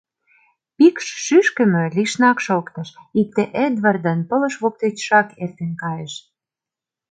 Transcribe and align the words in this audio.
—пикш 0.77 1.05
шӱшкымӧ 1.25 1.83
лишнак 1.95 2.37
шоктыш; 2.45 2.89
икте 3.19 3.43
Эдвардын 3.65 4.19
пылыш 4.29 4.55
воктечшак 4.61 5.27
эртен 5.43 5.71
кайыш. 5.81 6.13